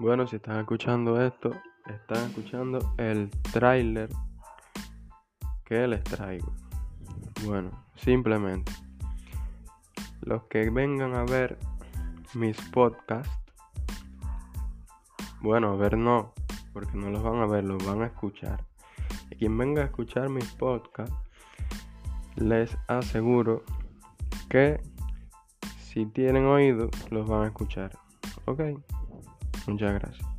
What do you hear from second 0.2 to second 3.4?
si están escuchando esto, están escuchando el